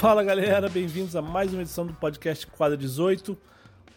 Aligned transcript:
Fala 0.00 0.24
galera, 0.24 0.66
bem-vindos 0.66 1.14
a 1.14 1.20
mais 1.20 1.52
uma 1.52 1.60
edição 1.60 1.84
do 1.84 1.92
podcast 1.92 2.46
Quadra 2.46 2.74
18. 2.74 3.36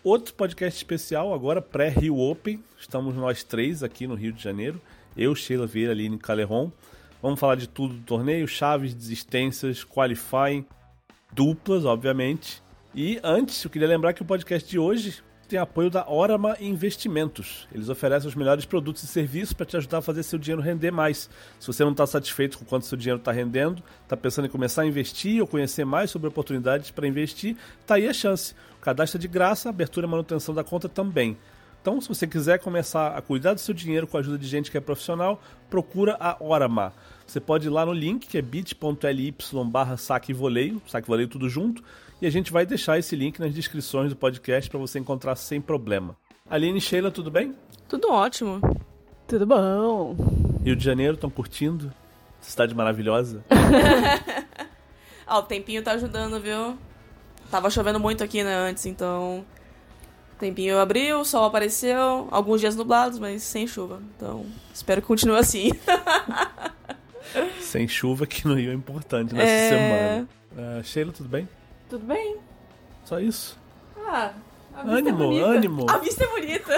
Outro 0.04 0.34
podcast 0.34 0.78
especial, 0.78 1.34
agora 1.34 1.62
pré-Rio 1.62 2.20
Open. 2.20 2.62
Estamos 2.78 3.16
nós 3.16 3.42
três 3.42 3.82
aqui 3.82 4.06
no 4.06 4.14
Rio 4.14 4.34
de 4.34 4.44
Janeiro. 4.44 4.82
Eu, 5.16 5.34
Sheila 5.34 5.66
Vieira, 5.66 5.94
Aline 5.94 6.18
Caleron. 6.18 6.70
Vamos 7.22 7.40
falar 7.40 7.56
de 7.56 7.70
tudo 7.70 7.94
do 7.94 8.04
torneio, 8.04 8.46
chaves, 8.50 8.94
desistências, 8.94 9.86
qualifying, 9.86 10.66
duplas, 11.32 11.86
obviamente. 11.86 12.62
E 12.94 13.18
antes, 13.24 13.64
eu 13.64 13.70
queria 13.70 13.88
lembrar 13.88 14.12
que 14.12 14.24
o 14.24 14.26
podcast 14.26 14.70
de 14.70 14.78
hoje 14.78 15.24
tem 15.48 15.60
apoio 15.60 15.90
da 15.90 16.10
Orama 16.10 16.58
Investimentos. 16.60 17.68
Eles 17.74 17.90
oferecem 17.90 18.28
os 18.28 18.36
melhores 18.36 18.66
produtos 18.66 19.04
e 19.04 19.08
serviços 19.08 19.54
para 19.54 19.66
te 19.66 19.78
ajudar 19.78 20.00
a 20.00 20.02
fazer 20.02 20.24
seu 20.24 20.40
dinheiro 20.40 20.62
render 20.62 20.92
mais. 20.92 21.30
Se 21.60 21.68
você 21.68 21.84
não 21.84 21.92
está 21.92 22.06
satisfeito 22.08 22.58
com 22.58 22.66
quanto 22.66 22.86
seu 22.86 22.98
dinheiro 22.98 23.20
está 23.20 23.32
rendendo, 23.32 23.84
está 24.04 24.16
pensando 24.16 24.46
em 24.46 24.50
começar 24.50 24.84
a 24.84 24.86
investir 24.86 25.42
ou 25.42 25.48
conhecer 25.48 25.86
mais 25.86 26.12
sobre 26.12 26.28
oportunidades 26.28 26.92
para 26.92 27.08
investir, 27.08 27.58
tá 27.86 27.96
aí 27.96 28.08
a 28.08 28.14
chance. 28.14 28.54
O 28.78 28.82
cadastro 28.82 29.18
é 29.18 29.22
de 29.22 29.28
graça, 29.28 29.70
abertura 29.70 30.08
e 30.08 30.10
manutenção 30.10 30.54
da 30.56 30.64
conta 30.64 30.90
também. 30.90 31.38
Então, 31.84 32.00
se 32.00 32.08
você 32.08 32.26
quiser 32.26 32.60
começar 32.60 33.10
a 33.10 33.22
cuidar 33.22 33.54
do 33.54 33.60
seu 33.60 33.74
dinheiro 33.74 34.08
com 34.08 34.16
a 34.16 34.22
ajuda 34.22 34.38
de 34.38 34.48
gente 34.48 34.72
que 34.72 34.78
é 34.78 34.80
profissional, 34.82 35.42
procura 35.70 36.16
a 36.18 36.42
Orama. 36.42 36.94
Você 37.28 37.42
pode 37.42 37.68
ir 37.68 37.70
lá 37.70 37.86
no 37.86 37.92
link, 37.92 38.26
que 38.26 38.38
é 38.38 38.42
bit.ly 38.42 39.36
barra 39.66 39.98
saque 39.98 40.32
voleio, 40.32 40.82
saque 40.88 41.08
voleio 41.08 41.28
tudo 41.28 41.50
junto, 41.50 41.84
e 42.24 42.26
a 42.26 42.30
gente 42.30 42.54
vai 42.54 42.66
deixar 42.66 42.98
esse 42.98 43.18
link 43.18 43.38
nas 43.38 43.54
descrições 43.54 44.10
do 44.10 44.16
podcast 44.16 44.70
para 44.70 44.80
você 44.80 44.98
encontrar 44.98 45.36
sem 45.36 45.60
problema. 45.60 46.16
Aline 46.50 46.78
e 46.78 46.82
Sheila, 46.82 47.12
tudo 47.12 47.30
bem? 47.30 47.54
Tudo 47.86 48.10
ótimo. 48.10 48.62
Tudo 49.28 49.46
bom. 49.46 50.16
Rio 50.64 50.74
de 50.74 50.86
Janeiro, 50.86 51.16
estão 51.16 51.30
curtindo? 51.30 51.92
Cidade 52.40 52.74
maravilhosa. 52.74 53.44
ah, 55.28 55.38
o 55.38 55.42
tempinho 55.42 55.84
tá 55.84 55.92
ajudando, 55.92 56.40
viu? 56.40 56.78
Tava 57.52 57.70
chovendo 57.70 58.00
muito 58.00 58.24
aqui, 58.24 58.42
né, 58.42 58.56
antes, 58.56 58.86
então... 58.86 59.46
O 60.38 60.40
tempinho 60.40 60.80
abriu, 60.80 61.20
o 61.20 61.26
sol 61.26 61.44
apareceu, 61.44 62.30
alguns 62.32 62.62
dias 62.62 62.74
nublados, 62.74 63.20
mas 63.20 63.44
sem 63.44 63.68
chuva. 63.68 64.02
Então, 64.16 64.46
espero 64.74 65.02
que 65.02 65.08
continue 65.08 65.36
assim. 65.36 65.72
sem 67.60 67.86
chuva 67.86 68.26
que 68.26 68.48
no 68.48 68.56
Rio 68.56 68.72
é 68.72 68.74
importante 68.74 69.36
nessa 69.36 69.52
é... 69.52 69.70
semana. 69.70 70.30
Uh, 70.54 70.84
Sheila, 70.86 71.12
tudo 71.12 71.28
bem? 71.28 71.50
Tudo 71.94 72.08
bem? 72.08 72.38
Só 73.06 73.20
isso? 73.20 73.56
Ah, 73.96 74.34
a 74.74 74.82
vista 74.82 74.98
ânimo, 74.98 75.10
é 75.10 75.28
bonita. 75.28 75.46
ânimo. 75.46 75.86
A 75.88 75.98
vista 76.00 76.24
é 76.24 76.28
bonita. 76.28 76.74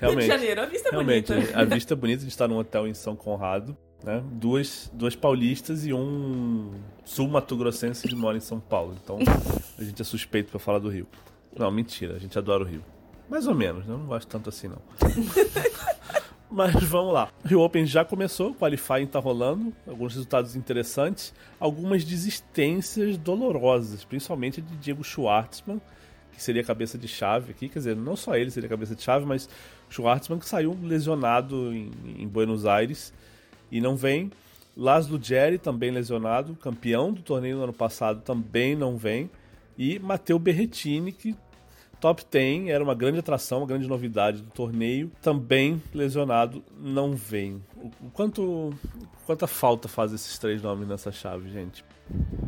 Rio 0.02 0.18
de 0.18 0.26
Janeiro, 0.26 0.60
a 0.60 0.66
vista 0.66 0.88
é 0.88 0.90
realmente, 0.90 1.32
bonita. 1.32 1.60
A 1.60 1.64
vista 1.64 1.94
é 1.94 1.96
bonita. 1.96 2.18
A 2.18 2.22
gente 2.22 2.32
está 2.32 2.48
num 2.48 2.58
hotel 2.58 2.88
em 2.88 2.94
São 2.94 3.14
Conrado. 3.14 3.76
Né? 4.02 4.24
Duas, 4.32 4.90
duas 4.92 5.14
paulistas 5.14 5.86
e 5.86 5.92
um 5.92 6.72
sul-mato-grossense 7.04 8.08
que 8.08 8.16
mora 8.16 8.36
em 8.36 8.40
São 8.40 8.58
Paulo. 8.58 8.96
Então, 9.00 9.18
a 9.78 9.84
gente 9.84 10.02
é 10.02 10.04
suspeito 10.04 10.50
para 10.50 10.58
falar 10.58 10.80
do 10.80 10.88
Rio. 10.88 11.06
Não, 11.56 11.70
mentira. 11.70 12.16
A 12.16 12.18
gente 12.18 12.36
adora 12.36 12.64
o 12.64 12.66
Rio. 12.66 12.82
Mais 13.28 13.46
ou 13.46 13.54
menos, 13.54 13.86
né? 13.86 13.94
Eu 13.94 13.98
não 13.98 14.06
gosto 14.06 14.26
tanto 14.26 14.48
assim, 14.48 14.66
não. 14.66 14.78
Mas 16.50 16.74
vamos 16.84 17.12
lá. 17.12 17.28
O 17.50 17.58
Open 17.58 17.86
já 17.86 18.04
começou, 18.04 18.50
o 18.50 18.54
qualifying 18.54 19.06
tá 19.06 19.18
rolando, 19.18 19.72
alguns 19.86 20.14
resultados 20.14 20.56
interessantes, 20.56 21.34
algumas 21.58 22.04
desistências 22.04 23.16
dolorosas, 23.18 24.04
principalmente 24.04 24.60
de 24.60 24.76
Diego 24.76 25.02
Schwartzman, 25.02 25.80
que 26.32 26.42
seria 26.42 26.62
cabeça 26.62 26.98
de 26.98 27.08
chave 27.08 27.52
aqui, 27.52 27.68
quer 27.68 27.78
dizer, 27.78 27.96
não 27.96 28.14
só 28.14 28.36
ele 28.36 28.50
seria 28.50 28.68
cabeça 28.68 28.94
de 28.94 29.02
chave, 29.02 29.24
mas 29.24 29.48
Schwartzman 29.88 30.38
que 30.38 30.48
saiu 30.48 30.76
lesionado 30.82 31.72
em, 31.74 31.90
em 32.18 32.28
Buenos 32.28 32.66
Aires 32.66 33.12
e 33.70 33.80
não 33.80 33.96
vem. 33.96 34.30
Laszlo 34.76 35.18
Jerry 35.20 35.56
também 35.56 35.90
lesionado, 35.90 36.54
campeão 36.56 37.10
do 37.10 37.22
torneio 37.22 37.56
no 37.56 37.64
ano 37.64 37.72
passado 37.72 38.20
também 38.20 38.76
não 38.76 38.96
vem. 38.98 39.30
E 39.78 39.98
Matteo 39.98 40.38
Berretini, 40.38 41.12
que 41.12 41.34
top 42.06 42.24
10 42.30 42.68
era 42.68 42.84
uma 42.84 42.94
grande 42.94 43.18
atração, 43.18 43.58
uma 43.58 43.66
grande 43.66 43.88
novidade 43.88 44.40
do 44.40 44.50
torneio. 44.50 45.10
Também 45.20 45.82
lesionado, 45.92 46.62
não 46.78 47.16
vem. 47.16 47.60
O, 47.76 47.90
quanto 48.12 48.72
quanta 49.24 49.48
falta 49.48 49.88
faz 49.88 50.12
esses 50.12 50.38
três 50.38 50.62
nomes 50.62 50.86
nessa 50.86 51.10
chave, 51.10 51.50
gente? 51.50 51.84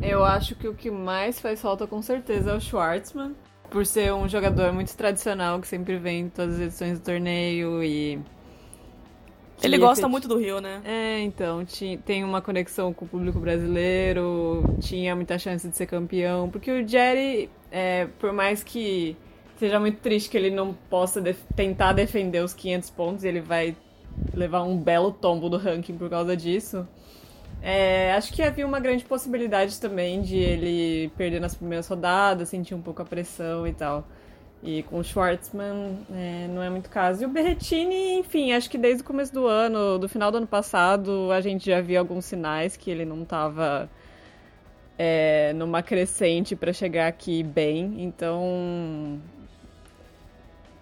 Eu 0.01 0.23
acho 0.23 0.55
que 0.55 0.65
o 0.65 0.73
que 0.73 0.89
mais 0.89 1.41
faz 1.41 1.61
falta 1.61 1.85
com 1.85 2.01
certeza 2.01 2.51
é 2.51 2.55
o 2.55 2.61
Schwartzman, 2.61 3.35
por 3.69 3.85
ser 3.85 4.13
um 4.13 4.29
jogador 4.29 4.71
muito 4.71 4.95
tradicional 4.95 5.59
que 5.59 5.67
sempre 5.67 5.97
vem 5.97 6.21
em 6.21 6.29
todas 6.29 6.55
as 6.55 6.61
edições 6.61 6.97
do 6.97 7.03
torneio 7.03 7.83
e 7.83 8.17
ele 9.61 9.77
gosta 9.77 10.07
muito 10.07 10.25
do 10.25 10.37
Rio, 10.37 10.61
né? 10.61 10.81
É, 10.85 11.19
então, 11.19 11.65
tem 12.05 12.23
uma 12.23 12.41
conexão 12.41 12.93
com 12.93 13.03
o 13.03 13.07
público 13.09 13.41
brasileiro, 13.41 14.63
tinha 14.79 15.13
muita 15.17 15.37
chance 15.37 15.67
de 15.67 15.75
ser 15.75 15.85
campeão, 15.85 16.49
porque 16.49 16.71
o 16.71 16.87
Jerry, 16.87 17.49
é, 17.69 18.07
por 18.19 18.31
mais 18.31 18.63
que 18.63 19.17
seja 19.59 19.79
muito 19.79 19.99
triste 19.99 20.29
que 20.29 20.37
ele 20.37 20.49
não 20.49 20.73
possa 20.89 21.19
def 21.19 21.37
tentar 21.55 21.93
defender 21.93 22.43
os 22.43 22.53
500 22.53 22.89
pontos, 22.91 23.23
ele 23.25 23.41
vai 23.41 23.75
levar 24.33 24.63
um 24.63 24.77
belo 24.77 25.11
tombo 25.11 25.49
do 25.49 25.57
ranking 25.57 25.97
por 25.97 26.09
causa 26.09 26.35
disso. 26.35 26.87
É, 27.61 28.13
acho 28.13 28.31
que 28.31 28.41
havia 28.41 28.65
uma 28.65 28.79
grande 28.79 29.03
possibilidade 29.03 29.79
também 29.81 30.21
de 30.21 30.37
ele 30.37 31.11
perder 31.17 31.41
nas 31.41 31.55
primeiras 31.55 31.87
rodadas, 31.87 32.47
sentir 32.47 32.73
um 32.73 32.81
pouco 32.81 33.01
a 33.01 33.05
pressão 33.05 33.67
e 33.67 33.73
tal. 33.73 34.07
E 34.63 34.83
com 34.83 34.99
o 34.99 35.03
Schwartzman 35.03 35.99
é, 36.13 36.47
não 36.47 36.63
é 36.63 36.69
muito 36.69 36.89
caso. 36.89 37.23
E 37.23 37.25
o 37.25 37.29
Berretini, 37.29 38.13
enfim, 38.19 38.53
acho 38.53 38.69
que 38.69 38.77
desde 38.77 39.01
o 39.01 39.05
começo 39.05 39.33
do 39.33 39.45
ano, 39.45 39.97
do 39.99 40.07
final 40.07 40.31
do 40.31 40.37
ano 40.37 40.47
passado, 40.47 41.31
a 41.31 41.41
gente 41.41 41.65
já 41.65 41.81
via 41.81 41.99
alguns 41.99 42.25
sinais 42.25 42.77
que 42.77 42.89
ele 42.89 43.05
não 43.05 43.23
estava 43.23 43.89
é, 44.97 45.53
numa 45.53 45.81
crescente 45.81 46.55
para 46.55 46.73
chegar 46.73 47.07
aqui 47.07 47.41
bem. 47.43 48.03
Então, 48.03 49.19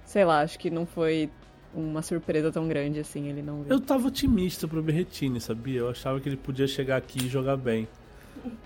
sei 0.08 0.24
lá, 0.26 0.42
acho 0.42 0.58
que 0.58 0.72
não 0.72 0.86
foi 0.86 1.30
uma 1.76 2.02
surpresa 2.02 2.52
tão 2.52 2.68
grande 2.68 3.00
assim, 3.00 3.28
ele 3.28 3.42
não 3.42 3.64
Eu 3.70 3.80
tava 3.80 4.08
otimista 4.08 4.68
pro 4.68 4.82
Berretini, 4.82 5.40
sabia? 5.40 5.82
Eu 5.82 5.90
achava 5.90 6.20
que 6.20 6.28
ele 6.28 6.38
podia 6.38 6.66
chegar 6.66 6.98
aqui 6.98 7.26
e 7.26 7.28
jogar 7.28 7.58
bem. 7.58 7.88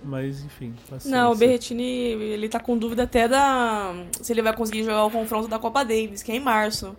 Mas, 0.03 0.43
enfim. 0.43 0.73
Paciência. 0.89 1.09
Não, 1.09 1.31
o 1.31 1.35
Berretini, 1.35 1.83
ele 1.83 2.47
tá 2.47 2.59
com 2.59 2.77
dúvida 2.77 3.03
até 3.03 3.27
da. 3.27 3.93
se 4.21 4.31
ele 4.31 4.41
vai 4.41 4.55
conseguir 4.55 4.83
jogar 4.83 5.03
o 5.05 5.11
confronto 5.11 5.47
da 5.47 5.57
Copa 5.57 5.83
Davis, 5.83 6.21
que 6.21 6.31
é 6.31 6.35
em 6.35 6.39
março. 6.39 6.95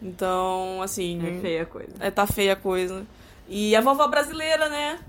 Então, 0.00 0.80
assim. 0.80 1.20
É 1.26 1.40
feia 1.40 1.62
a 1.62 1.66
coisa. 1.66 1.92
É, 1.98 2.10
tá 2.10 2.26
feia 2.26 2.52
a 2.52 2.56
coisa. 2.56 3.04
E 3.48 3.74
a 3.74 3.80
vovó 3.80 4.06
brasileira, 4.06 4.68
né? 4.68 5.00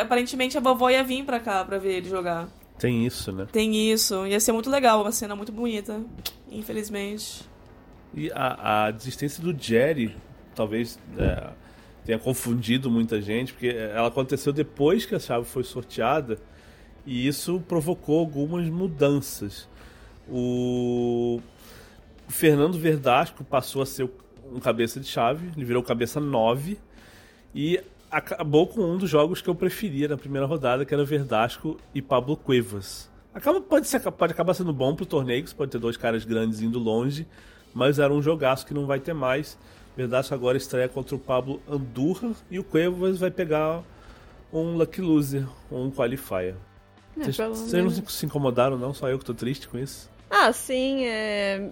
Aparentemente 0.00 0.56
a 0.56 0.60
vovó 0.60 0.90
ia 0.90 1.02
vir 1.02 1.24
pra 1.24 1.40
cá 1.40 1.64
pra 1.64 1.78
ver 1.78 1.96
ele 1.96 2.08
jogar. 2.08 2.48
Tem 2.78 3.04
isso, 3.04 3.32
né? 3.32 3.46
Tem 3.50 3.74
isso. 3.90 4.26
Ia 4.26 4.38
ser 4.38 4.52
muito 4.52 4.70
legal, 4.70 5.00
uma 5.00 5.10
cena 5.10 5.34
muito 5.34 5.50
bonita. 5.50 6.00
Infelizmente. 6.50 7.48
E 8.14 8.30
a, 8.32 8.86
a 8.86 8.90
desistência 8.90 9.42
do 9.42 9.56
Jerry, 9.56 10.16
talvez 10.54 10.98
é, 11.16 11.50
tenha 12.04 12.18
confundido 12.18 12.90
muita 12.90 13.20
gente, 13.20 13.52
porque 13.52 13.68
ela 13.68 14.08
aconteceu 14.08 14.52
depois 14.52 15.04
que 15.04 15.14
a 15.14 15.18
chave 15.18 15.44
foi 15.44 15.64
sorteada 15.64 16.38
e 17.06 17.26
isso 17.26 17.60
provocou 17.66 18.18
algumas 18.18 18.68
mudanças. 18.68 19.68
O, 20.28 21.40
Fernando 22.28 22.78
Verdasco 22.78 23.42
passou 23.42 23.82
a 23.82 23.86
ser 23.86 24.08
um 24.52 24.60
cabeça 24.60 25.00
de 25.00 25.06
chave, 25.06 25.50
ele 25.56 25.64
virou 25.64 25.82
cabeça 25.82 26.20
9 26.20 26.78
e 27.54 27.80
acabou 28.10 28.66
com 28.66 28.82
um 28.82 28.98
dos 28.98 29.08
jogos 29.08 29.40
que 29.40 29.48
eu 29.48 29.54
preferia 29.54 30.08
na 30.08 30.16
primeira 30.16 30.46
rodada, 30.46 30.84
que 30.84 30.92
era 30.92 31.04
Verdasco 31.04 31.78
e 31.94 32.02
Pablo 32.02 32.36
Cuevas. 32.36 33.10
Acaba, 33.34 33.60
pode, 33.60 33.86
ser, 33.86 34.00
pode 34.00 34.32
acabar 34.32 34.54
sendo 34.54 34.72
bom 34.72 34.94
pro 34.94 35.06
torneio, 35.06 35.46
você 35.46 35.54
pode 35.54 35.70
ter 35.70 35.78
dois 35.78 35.96
caras 35.96 36.24
grandes 36.24 36.60
indo 36.60 36.78
longe, 36.78 37.26
mas 37.74 37.98
era 37.98 38.12
um 38.12 38.22
jogaço 38.22 38.66
que 38.66 38.74
não 38.74 38.86
vai 38.86 39.00
ter 39.00 39.14
mais. 39.14 39.58
Verdade 39.96 40.32
agora 40.32 40.56
estreia 40.56 40.88
contra 40.88 41.16
o 41.16 41.18
Pablo 41.18 41.60
Andurra 41.68 42.30
e 42.50 42.58
o 42.58 42.64
Cuevas 42.64 43.18
vai 43.18 43.30
pegar 43.30 43.82
um 44.52 44.76
Lucky 44.76 45.00
Loser, 45.00 45.46
um 45.70 45.90
Qualifier. 45.90 46.54
É, 47.18 47.24
vocês 47.24 47.84
não 47.84 47.90
se 47.90 48.26
incomodaram, 48.26 48.78
não? 48.78 48.94
Só 48.94 49.08
eu 49.08 49.18
que 49.18 49.24
tô 49.24 49.34
triste 49.34 49.66
com 49.68 49.76
isso? 49.76 50.08
Ah, 50.30 50.52
sim. 50.52 51.04
É... 51.04 51.68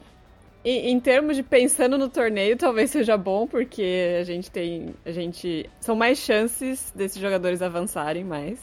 Em, 0.65 0.91
em, 0.91 0.99
termos 0.99 1.37
de 1.37 1.45
pensando 1.45 1.97
no 1.97 2.09
torneio, 2.09 2.57
talvez 2.57 2.91
seja 2.91 3.17
bom, 3.17 3.47
porque 3.47 4.17
a 4.21 4.25
gente 4.25 4.51
tem. 4.51 4.95
A 5.05 5.13
gente. 5.13 5.71
São 5.81 5.95
mais 5.95 6.19
chances 6.19 6.93
desses 6.95 7.21
jogadores 7.21 7.63
avançarem 7.63 8.25
mais. 8.25 8.59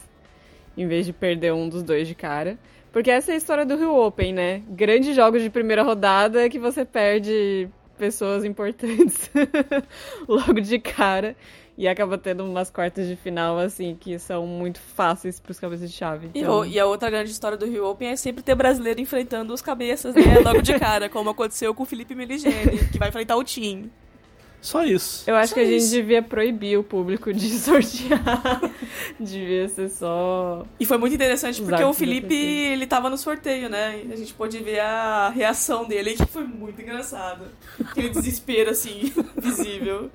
Em 0.76 0.86
vez 0.86 1.06
de 1.06 1.12
perder 1.12 1.54
um 1.54 1.68
dos 1.68 1.82
dois 1.82 2.06
de 2.06 2.14
cara. 2.14 2.58
Porque 2.94 3.10
essa 3.10 3.32
é 3.32 3.34
a 3.34 3.36
história 3.36 3.66
do 3.66 3.76
Rio 3.76 3.92
Open, 3.92 4.32
né? 4.32 4.62
Grandes 4.68 5.16
jogos 5.16 5.42
de 5.42 5.50
primeira 5.50 5.82
rodada 5.82 6.48
que 6.48 6.60
você 6.60 6.84
perde 6.84 7.68
pessoas 7.98 8.44
importantes 8.44 9.28
logo 10.28 10.60
de 10.60 10.78
cara. 10.78 11.34
E 11.76 11.88
acaba 11.88 12.16
tendo 12.16 12.44
umas 12.44 12.70
quartas 12.70 13.08
de 13.08 13.16
final, 13.16 13.58
assim, 13.58 13.96
que 13.98 14.16
são 14.16 14.46
muito 14.46 14.78
fáceis 14.78 15.40
pros 15.40 15.58
cabeças 15.58 15.90
de 15.90 15.96
chave. 15.96 16.30
Então... 16.32 16.64
E, 16.64 16.74
e, 16.74 16.78
a 16.78 16.86
outra 16.86 17.10
grande 17.10 17.32
história 17.32 17.58
do 17.58 17.66
Rio 17.66 17.84
Open 17.84 18.10
é 18.10 18.14
sempre 18.14 18.44
ter 18.44 18.54
brasileiro 18.54 19.00
enfrentando 19.00 19.52
os 19.52 19.60
cabeças, 19.60 20.14
né? 20.14 20.38
Logo 20.38 20.62
de 20.62 20.78
cara, 20.78 21.08
como 21.08 21.30
aconteceu 21.30 21.74
com 21.74 21.82
o 21.82 21.86
Felipe 21.86 22.14
Meligeni, 22.14 22.78
que 22.92 22.96
vai 22.96 23.08
enfrentar 23.08 23.34
o 23.34 23.42
Tim. 23.42 23.90
Só 24.64 24.82
isso. 24.82 25.28
Eu 25.28 25.36
acho 25.36 25.50
Só 25.50 25.56
que 25.56 25.60
a 25.60 25.64
gente 25.66 25.90
devia 25.90 26.22
proibir 26.22 26.78
o 26.78 26.82
público 26.82 27.30
de 27.34 27.50
sortear. 27.60 28.62
devia 29.20 29.68
ser 29.68 29.90
só. 29.90 30.64
E 30.80 30.86
foi 30.86 30.96
muito 30.96 31.14
interessante 31.14 31.60
porque 31.60 31.84
o 31.84 31.92
Felipe, 31.92 32.34
ele 32.34 32.86
tava 32.86 33.10
no 33.10 33.18
sorteio, 33.18 33.68
né? 33.68 34.02
E 34.08 34.10
a 34.10 34.16
gente 34.16 34.32
pôde 34.32 34.58
ver 34.60 34.80
a 34.80 35.28
reação 35.28 35.86
dele, 35.86 36.14
que 36.14 36.24
foi 36.24 36.44
muito 36.44 36.80
engraçado. 36.80 37.44
Aquele 37.78 38.08
desespero, 38.08 38.70
assim, 38.70 39.12
visível. 39.36 40.10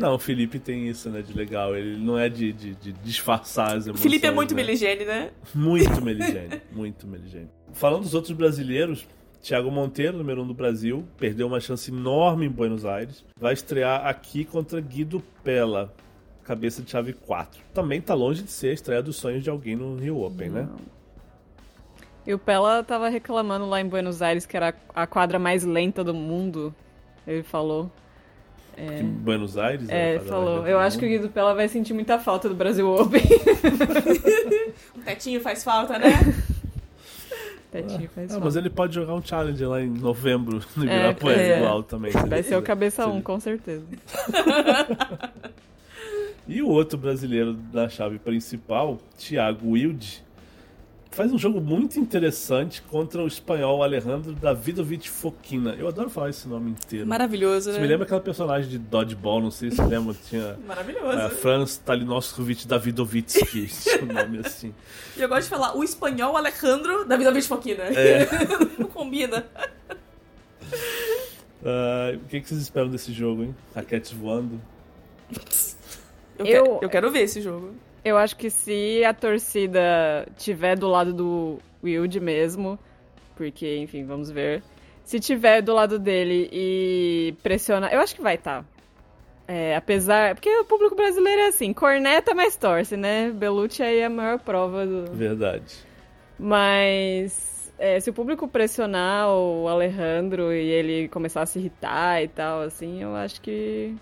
Não, 0.00 0.16
o 0.16 0.18
Felipe 0.18 0.58
tem 0.58 0.88
isso, 0.88 1.08
né, 1.08 1.22
de 1.22 1.32
legal. 1.32 1.76
Ele 1.76 1.96
não 1.96 2.18
é 2.18 2.28
de, 2.28 2.52
de, 2.52 2.74
de 2.74 2.92
disfarçar 2.94 3.76
as 3.76 3.86
O 3.86 3.90
emoções. 3.90 4.02
Felipe 4.02 4.26
é 4.26 4.32
muito 4.32 4.56
né? 4.56 4.62
meligene, 4.64 5.04
né? 5.04 5.30
Muito 5.54 6.02
meligene, 6.02 6.60
muito 6.72 7.06
meligene. 7.06 7.48
Falando 7.72 8.02
dos 8.02 8.12
outros 8.12 8.36
brasileiros, 8.36 9.06
Thiago 9.44 9.70
Monteiro, 9.70 10.16
número 10.16 10.40
1 10.40 10.44
um 10.44 10.46
do 10.48 10.54
Brasil, 10.54 11.04
perdeu 11.18 11.46
uma 11.46 11.60
chance 11.60 11.90
enorme 11.90 12.46
em 12.46 12.48
Buenos 12.48 12.86
Aires. 12.86 13.22
Vai 13.38 13.52
estrear 13.52 14.06
aqui 14.06 14.42
contra 14.42 14.80
Guido 14.80 15.22
Pella, 15.44 15.92
cabeça 16.44 16.80
de 16.80 16.90
chave 16.90 17.12
4. 17.12 17.60
Também 17.74 18.00
tá 18.00 18.14
longe 18.14 18.42
de 18.42 18.50
ser 18.50 18.68
a 18.68 18.72
estreia 18.72 19.02
dos 19.02 19.16
sonhos 19.16 19.44
de 19.44 19.50
alguém 19.50 19.76
no 19.76 19.96
Rio 19.96 20.22
Open, 20.22 20.48
né? 20.48 20.66
E 22.26 22.32
o 22.32 22.38
Pella 22.38 22.82
tava 22.82 23.10
reclamando 23.10 23.66
lá 23.66 23.82
em 23.82 23.86
Buenos 23.86 24.22
Aires 24.22 24.46
que 24.46 24.56
era 24.56 24.74
a 24.94 25.06
quadra 25.06 25.38
mais 25.38 25.62
lenta 25.62 26.02
do 26.02 26.14
mundo. 26.14 26.74
Ele 27.26 27.42
falou. 27.42 27.92
Que 28.74 28.82
Em 28.82 29.06
Buenos 29.06 29.58
Aires. 29.58 29.90
É, 29.90 30.14
a 30.14 30.18
quadra 30.20 30.28
falou. 30.30 30.66
Eu 30.66 30.78
acho 30.78 30.98
que 30.98 31.04
o. 31.04 31.08
Guido 31.08 31.28
Pella 31.28 31.54
vai 31.54 31.68
sentir 31.68 31.92
muita 31.92 32.18
falta 32.18 32.48
do 32.48 32.54
Brasil 32.54 32.88
Open. 32.96 33.20
O 34.96 35.00
tetinho 35.02 35.42
faz 35.42 35.62
falta, 35.62 35.98
né? 35.98 36.08
Faz 38.14 38.34
Ah, 38.34 38.40
mas 38.40 38.56
ele 38.56 38.70
pode 38.70 38.94
jogar 38.94 39.14
um 39.14 39.22
challenge 39.24 39.64
lá 39.64 39.80
em 39.82 39.88
novembro 39.90 40.60
no 40.76 40.82
É, 40.84 40.86
Ibirapuera 40.86 41.40
é. 41.42 41.58
igual 41.58 41.82
também. 41.82 42.12
Vai 42.12 42.42
ser 42.42 42.56
o 42.56 42.62
cabeça 42.62 43.02
Se 43.02 43.08
1, 43.08 43.12
ele- 43.14 43.22
com 43.22 43.40
certeza. 43.40 43.84
E 46.46 46.60
o 46.60 46.68
outro 46.68 46.98
brasileiro 46.98 47.54
da 47.54 47.88
chave 47.88 48.18
principal, 48.18 48.98
Thiago 49.18 49.70
Wilde, 49.70 50.22
faz 51.14 51.32
um 51.32 51.38
jogo 51.38 51.60
muito 51.60 51.98
interessante 51.98 52.82
contra 52.82 53.22
o 53.22 53.26
espanhol 53.26 53.82
Alejandro 53.82 54.32
Davidovich 54.32 55.08
Fokina. 55.08 55.74
Eu 55.78 55.86
adoro 55.88 56.10
falar 56.10 56.30
esse 56.30 56.48
nome 56.48 56.70
inteiro. 56.72 57.06
Maravilhoso, 57.06 57.70
Você 57.70 57.76
né? 57.76 57.82
me 57.82 57.86
lembra 57.88 58.04
aquela 58.04 58.20
personagem 58.20 58.68
de 58.68 58.78
Dodgeball, 58.78 59.40
não 59.40 59.50
sei 59.50 59.70
se 59.70 59.76
você 59.76 59.84
lembra, 59.84 60.14
tinha 60.28 60.58
Maravilhoso. 60.66 61.18
é, 61.18 61.30
Franz 61.30 61.76
Talinovsky 61.78 62.66
Davidovitsky, 62.66 63.66
tinha 63.68 64.02
um 64.04 64.06
nome 64.12 64.38
assim. 64.44 64.74
E 65.16 65.22
eu 65.22 65.28
gosto 65.28 65.44
de 65.44 65.48
falar 65.50 65.76
o 65.76 65.84
espanhol 65.84 66.36
Alejandro 66.36 67.04
da 67.04 67.16
vida 67.16 67.42
Foquina. 67.42 67.84
É. 67.84 68.26
Não 68.78 68.88
combina. 68.88 69.46
Ah, 71.64 72.12
o 72.14 72.28
que, 72.28 72.40
que 72.40 72.48
vocês 72.48 72.60
esperam 72.60 72.90
desse 72.90 73.12
jogo, 73.12 73.44
hein? 73.44 73.54
Raquetes 73.74 74.12
voando. 74.12 74.60
Eu, 76.38 76.44
Eu- 76.44 76.46
Quero, 76.46 76.78
eu 76.82 76.88
quero 76.90 77.10
ver 77.10 77.20
esse 77.20 77.40
jogo. 77.40 77.74
Eu 78.04 78.18
acho 78.18 78.36
que 78.36 78.50
se 78.50 79.02
a 79.04 79.14
torcida 79.14 80.28
tiver 80.36 80.76
do 80.76 80.88
lado 80.88 81.12
do 81.12 81.58
Wilde 81.82 82.20
mesmo, 82.20 82.78
porque, 83.34 83.78
enfim, 83.78 84.04
vamos 84.04 84.30
ver. 84.30 84.62
Se 85.04 85.18
tiver 85.18 85.62
do 85.62 85.72
lado 85.72 85.98
dele 85.98 86.48
e 86.52 87.34
pressiona. 87.42 87.88
Eu 87.88 88.00
acho 88.00 88.14
que 88.14 88.22
vai 88.22 88.34
estar. 88.34 88.64
É, 89.48 89.74
apesar. 89.74 90.34
Porque 90.34 90.50
o 90.58 90.64
público 90.64 90.94
brasileiro 90.94 91.40
é 91.42 91.46
assim, 91.48 91.72
corneta 91.72 92.34
mais 92.34 92.56
torce, 92.56 92.96
né? 92.96 93.30
Belucci 93.30 93.82
aí 93.82 93.98
é 93.98 94.06
a 94.06 94.10
maior 94.10 94.38
prova 94.38 94.86
do. 94.86 95.12
Verdade. 95.12 95.74
Mas 96.38 97.72
é, 97.78 98.00
se 98.00 98.10
o 98.10 98.12
público 98.12 98.46
pressionar 98.48 99.28
o 99.30 99.68
Alejandro 99.68 100.52
e 100.52 100.70
ele 100.70 101.08
começar 101.08 101.42
a 101.42 101.46
se 101.46 101.58
irritar 101.58 102.22
e 102.22 102.28
tal, 102.28 102.62
assim, 102.62 103.02
eu 103.02 103.14
acho 103.14 103.40
que 103.40 103.94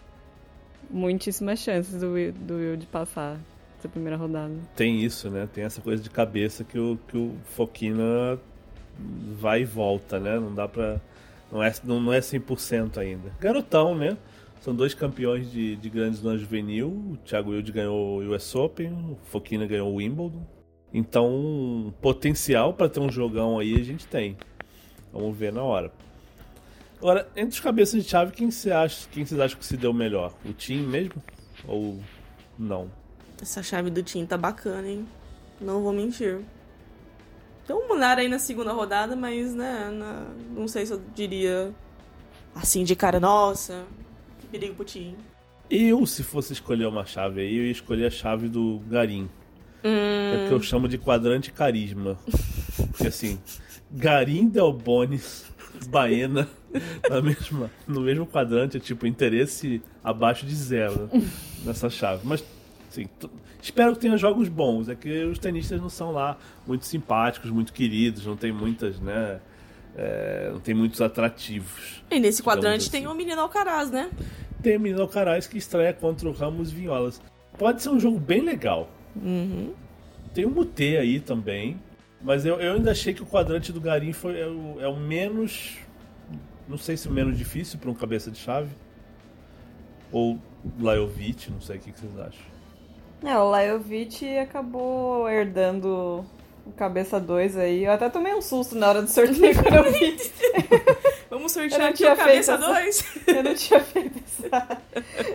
muitíssimas 0.91 1.59
chances 1.61 2.01
do, 2.01 2.33
do 2.33 2.55
Will 2.55 2.77
de 2.77 2.87
passar 2.87 3.39
essa 3.82 3.88
primeira 3.88 4.17
rodada. 4.17 4.55
Tem 4.76 5.02
isso, 5.02 5.29
né? 5.29 5.49
Tem 5.52 5.64
essa 5.64 5.81
coisa 5.81 6.00
de 6.00 6.08
cabeça 6.08 6.62
que 6.62 6.79
o, 6.79 6.96
que 7.08 7.17
o 7.17 7.34
Fokina 7.44 8.38
vai 9.38 9.62
e 9.62 9.64
volta, 9.64 10.20
né? 10.20 10.38
Não 10.38 10.55
dá 10.55 10.69
pra. 10.69 11.00
Não 11.50 11.62
é, 11.62 11.73
não, 11.84 12.12
é 12.12 12.20
100% 12.20 12.99
ainda. 12.99 13.31
Garotão, 13.40 13.94
né? 13.94 14.17
São 14.61 14.75
dois 14.75 14.94
campeões 14.94 15.50
de, 15.50 15.75
de 15.76 15.90
grandes 15.90 16.20
Slam 16.20 16.38
juvenil. 16.38 16.88
O 16.88 17.17
Thiago 17.25 17.50
Wilde 17.50 17.73
ganhou 17.73 18.23
o 18.23 18.34
US 18.34 18.55
Open, 18.55 18.93
o 18.93 19.19
Fokina 19.25 19.67
ganhou 19.67 19.93
o 19.93 19.96
Wimbledon. 19.96 20.46
Então, 20.94 21.93
potencial 22.00 22.73
pra 22.73 22.88
ter 22.88 23.00
um 23.00 23.11
jogão 23.11 23.58
aí 23.58 23.75
a 23.75 23.82
gente 23.82 24.06
tem. 24.06 24.37
Vamos 25.12 25.37
ver 25.37 25.52
na 25.52 25.62
hora. 25.62 25.93
Agora, 26.99 27.29
entre 27.34 27.55
os 27.55 27.61
cabeças 27.61 28.02
de 28.02 28.08
chave, 28.08 28.32
quem 28.32 28.50
você 28.50 28.70
acha, 28.70 29.08
quem 29.11 29.26
vocês 29.26 29.40
acham 29.40 29.58
que 29.58 29.67
se 29.67 29.76
deu 29.76 29.93
melhor? 29.93 30.32
O 30.44 30.52
time 30.52 30.87
mesmo? 30.87 31.20
Ou 31.67 31.99
não? 32.56 33.02
Essa 33.43 33.62
chave 33.62 33.91
do 33.91 34.03
Tim 34.03 34.25
tá 34.25 34.39
bacana, 34.39 34.89
hein? 34.89 35.06
Não 35.61 35.83
vou 35.83 35.93
mentir. 35.93 36.39
Tem 37.67 37.75
um 37.77 37.89
Munar 37.89 38.19
aí 38.19 38.29
na 38.29 38.39
segunda 38.39 38.73
rodada, 38.73 39.15
mas, 39.17 39.53
né, 39.55 39.91
na- 39.93 40.27
não 40.56 40.67
sei 40.69 40.87
se 40.87 40.93
eu 40.93 41.03
diria 41.15 41.73
assim 42.55 42.85
de 42.85 42.94
cara, 42.97 43.19
nossa, 43.21 43.85
que 44.41 44.47
perigo 44.47 44.75
pro 44.77 44.85
Tim. 44.85 45.17
Eu, 45.71 46.05
se 46.06 46.23
fosse 46.23 46.53
escolher 46.53 46.87
uma 46.87 47.05
chave 47.05 47.41
aí, 47.41 47.56
eu 47.56 47.65
ia 47.65 47.73
escolher 47.73 48.06
a 48.06 48.11
chave 48.11 48.49
do 48.49 48.81
Garim. 48.89 49.29
É 49.85 50.39
porque 50.41 50.55
eu 50.55 50.62
chamo 50.62 50.87
de 50.89 50.99
quadrante 50.99 51.50
carisma. 51.50 52.17
Porque 52.93 53.09
assim, 53.09 53.39
Garim 53.91 54.49
Delbonis, 54.49 55.44
Baena, 55.89 56.49
na 57.11 57.21
mesma, 57.21 57.71
no 57.89 58.00
mesmo 58.03 58.25
quadrante, 58.27 58.77
é 58.77 58.81
tipo 58.81 59.06
interesse 59.06 59.83
abaixo 60.05 60.47
de 60.47 60.55
zero 60.55 61.11
nessa 61.65 61.89
chave. 61.91 62.21
Mas, 62.25 62.44
assim, 62.93 63.09
espero 63.61 63.94
que 63.94 64.00
tenha 64.00 64.17
jogos 64.17 64.49
bons. 64.49 64.89
É 64.89 64.94
que 64.94 65.25
os 65.25 65.39
tenistas 65.39 65.81
não 65.81 65.89
são 65.89 66.12
lá 66.12 66.37
muito 66.67 66.85
simpáticos, 66.87 67.50
muito 67.50 67.73
queridos, 67.73 68.27
não 68.27 68.37
tem 68.37 68.53
muitas, 68.53 69.00
né? 69.00 69.41
é, 69.97 70.50
não 70.53 70.61
tem 70.61 70.75
muitos 70.75 71.00
atrativos. 71.00 72.03
E 72.11 72.19
nesse 72.19 72.43
quadrante 72.43 72.82
assim. 72.82 72.91
tem 72.91 73.06
o 73.06 73.15
menino 73.15 73.41
Alcaraz, 73.41 73.91
né? 73.91 74.11
Tem 74.63 74.77
o 74.77 74.81
Menino 74.81 75.03
Alcaraz 75.03 75.46
que 75.46 75.58
estreia 75.58 75.93
contra 75.93 76.29
o 76.29 76.32
Ramos 76.32 76.70
Vinholas. 76.70 77.20
Pode 77.58 77.82
ser 77.82 77.91
um 77.91 77.99
jogo 77.99 78.19
bem 78.19 78.43
legal. 78.43 78.89
Uhum. 79.17 79.72
Tem 80.32 80.44
o 80.44 80.51
Mutê 80.51 80.99
aí 80.99 81.19
também. 81.19 81.81
Mas 82.20 82.46
eu, 82.46 82.61
eu 82.61 82.75
ainda 82.75 82.93
achei 82.93 83.13
que 83.13 83.22
o 83.22 83.27
quadrante 83.27 83.72
do 83.72 83.81
Garim 83.81 84.13
foi, 84.13 84.39
é, 84.39 84.46
o, 84.46 84.77
é 84.81 84.87
o 84.87 84.96
menos. 84.96 85.79
Não 86.69 86.79
sei 86.79 86.96
se 86.96 87.08
o 87.08 87.11
menos 87.11 87.37
difícil 87.37 87.79
para 87.79 87.91
um 87.91 87.94
cabeça 87.94 88.31
de 88.31 88.39
chave. 88.39 88.70
Ou 90.13 90.39
Lajovic, 90.81 91.51
não 91.51 91.61
sei 91.61 91.79
o 91.79 91.81
que, 91.81 91.91
que 91.91 91.99
vocês 91.99 92.17
acham. 92.17 92.53
É, 93.24 93.38
o 93.38 93.48
Lajovic 93.50 94.38
acabou 94.38 95.29
herdando 95.29 96.24
o 96.67 96.72
cabeça 96.76 97.20
2 97.20 97.56
aí. 97.56 97.84
Eu 97.84 97.93
até 97.93 98.08
tomei 98.10 98.34
um 98.34 98.43
susto 98.43 98.74
na 98.74 98.88
hora 98.88 99.02
do 99.02 99.08
sorteio 99.08 99.55
quando 99.62 99.74
eu 99.86 99.93
vi. 99.93 100.17
Vamos 101.31 101.52
sortear 101.52 101.88
aqui 101.91 102.05
o 102.05 102.17
cabeça 102.17 102.58
feito 102.58 102.64
essa- 102.64 102.72
2. 102.72 103.19
Eu 103.36 103.43
não 103.44 103.55
tinha 103.55 103.81
feito 103.81 104.19
essa, 104.19 104.79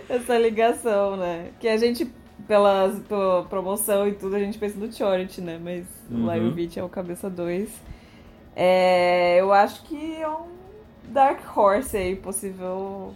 essa 0.08 0.38
ligação, 0.38 1.16
né? 1.16 1.48
Que 1.58 1.66
a 1.68 1.76
gente, 1.76 2.04
pela, 2.46 2.88
pela 3.08 3.44
promoção 3.44 4.06
e 4.06 4.12
tudo, 4.12 4.36
a 4.36 4.38
gente 4.38 4.58
pensa 4.58 4.78
no 4.78 4.92
Chorit, 4.92 5.40
né? 5.40 5.58
Mas 5.62 5.84
Uhum. 6.10 6.22
o 6.22 6.26
Lajovic 6.26 6.78
é 6.78 6.84
o 6.84 6.88
cabeça 6.88 7.28
2. 7.28 7.68
É, 8.54 9.40
eu 9.40 9.52
acho 9.52 9.82
que 9.84 10.16
é 10.16 10.28
um 10.28 10.46
Dark 11.08 11.40
Horse 11.56 11.96
aí, 11.96 12.16
possível 12.16 13.12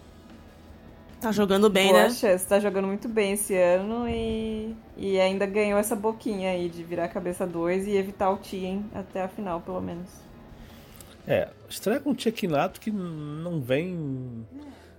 Tá 1.23 1.31
jogando 1.31 1.71
bem, 1.71 1.89
boa 1.91 2.03
né? 2.03 2.11
chance. 2.11 2.45
Tá 2.47 2.59
jogando 2.59 2.89
muito 2.89 3.09
bem 3.09 3.33
esse 3.35 3.57
ano 3.57 4.09
e, 4.09 4.75
e 4.97 5.21
ainda 5.21 5.47
ganhou 5.47 5.79
essa 5.79 5.95
boquinha 5.95 6.51
aí 6.51 6.69
de 6.69 6.83
virar 6.83 7.07
cabeça 7.09 7.47
2 7.47 7.87
e 7.87 7.93
evitar 7.93 8.31
o 8.31 8.39
Tien 8.39 8.85
até 8.93 9.23
a 9.23 9.29
final, 9.29 9.61
pelo 9.61 9.81
menos. 9.81 10.09
É, 11.27 11.49
estreia 11.69 12.01
com 12.01 12.11
o 12.11 12.15
Tchekinato 12.15 12.81
que 12.81 12.91
não 12.91 13.61
vem 13.61 14.45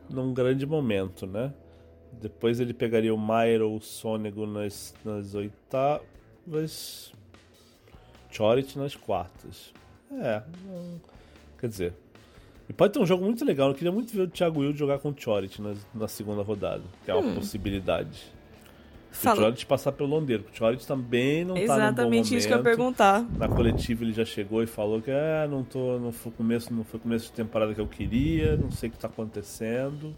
num 0.10 0.34
grande 0.34 0.66
momento, 0.66 1.28
né? 1.28 1.54
Depois 2.22 2.62
ele 2.62 2.74
pegaria 2.74 3.14
o 3.14 3.18
Maier 3.18 3.62
ou 3.62 3.76
o 3.76 3.82
Sônego 3.82 4.46
nas, 4.46 4.96
nas 5.04 5.36
oitavas. 5.36 7.12
Chorit 8.32 8.78
nas 8.78 8.96
quartas. 8.96 9.74
É, 10.12 10.42
não- 10.66 11.02
quer 11.60 11.68
dizer. 11.68 11.94
E 12.70 12.74
pode 12.74 12.94
ter 12.94 13.00
um 13.00 13.06
jogo 13.06 13.24
muito 13.26 13.44
legal. 13.44 13.70
Eu 13.70 13.76
queria 13.76 13.92
muito 13.92 14.14
ver 14.14 14.22
o 14.22 14.28
Thiago 14.28 14.62
Wilde 14.62 14.80
jogar 14.80 15.00
com 15.00 15.10
o 15.10 15.16
Chorit 15.18 15.62
na, 15.62 15.74
na 15.94 16.08
segunda 16.08 16.42
rodada. 16.42 16.84
Que 17.04 17.12
é 17.12 17.14
uma 17.14 17.36
possibilidade. 17.36 18.32
Se 19.12 19.20
o 19.20 19.24
Fala- 19.24 19.42
Chorit 19.42 19.66
passar 19.66 19.92
pelo 19.92 20.10
Londeiro. 20.10 20.44
porque 20.44 20.56
O 20.56 20.60
Chorit 20.60 20.88
também 20.88 21.44
não 21.46 21.56
tá 21.56 21.60
num 21.62 21.68
bom 21.68 21.74
Exatamente 21.74 22.36
isso 22.36 22.48
que 22.48 22.54
eu 22.54 22.58
ia 22.58 22.64
perguntar. 22.64 23.22
Na 23.38 23.48
coletiva 23.48 24.04
ele 24.04 24.14
já 24.14 24.26
chegou 24.26 24.64
e 24.64 24.68
falou 24.68 25.02
que 25.02 25.12
ah, 25.12 25.48
não 25.48 25.64
tô, 25.64 26.00
não 26.00 26.12
foi 26.12 26.32
começo, 26.32 26.74
não 26.74 26.84
foi 26.84 27.00
começo 27.00 27.26
de 27.26 27.34
temporada 27.34 27.74
que 27.74 27.82
eu 27.82 27.88
queria, 27.88 28.56
não 28.58 28.72
sei 28.72 28.90
o 28.90 28.92
que 28.92 28.98
tá 28.98 29.08
acontecendo. 29.08 30.16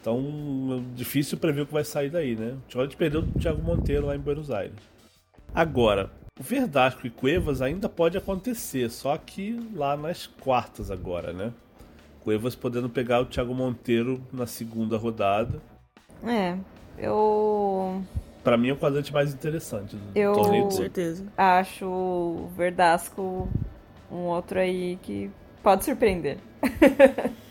Então, 0.00 0.78
é 0.92 0.96
difícil 0.96 1.36
prever 1.36 1.62
o 1.62 1.66
que 1.66 1.72
vai 1.72 1.84
sair 1.84 2.08
daí, 2.08 2.36
né? 2.36 2.56
O 2.68 2.72
Chorit 2.72 2.96
perdeu 2.96 3.22
o 3.22 3.38
Thiago 3.40 3.60
Monteiro 3.60 4.06
lá 4.06 4.14
em 4.14 4.20
Buenos 4.20 4.50
Aires. 4.52 4.76
Agora, 5.52 6.10
Verdasco 6.38 7.06
e 7.06 7.10
Cuevas 7.10 7.62
ainda 7.62 7.88
pode 7.88 8.18
acontecer, 8.18 8.90
só 8.90 9.16
que 9.16 9.58
lá 9.74 9.96
nas 9.96 10.26
quartas 10.26 10.90
agora, 10.90 11.32
né? 11.32 11.52
Cuevas 12.20 12.54
podendo 12.54 12.88
pegar 12.90 13.20
o 13.20 13.26
Thiago 13.26 13.54
Monteiro 13.54 14.20
na 14.32 14.46
segunda 14.46 14.96
rodada. 14.98 15.60
É, 16.24 16.56
eu. 16.98 18.02
Pra 18.44 18.56
mim 18.56 18.68
é 18.68 18.72
o 18.72 18.76
quadrante 18.76 19.12
mais 19.12 19.32
interessante 19.32 19.96
do 19.96 20.18
Eu- 20.18 20.32
torneio 20.34 20.64
Com 20.64 20.70
certeza. 20.72 21.24
Acho 21.36 21.86
o 21.86 22.50
Verdasco 22.56 23.48
um 24.10 24.26
outro 24.26 24.58
aí 24.58 24.98
que 25.02 25.30
pode 25.62 25.84
surpreender. 25.84 26.38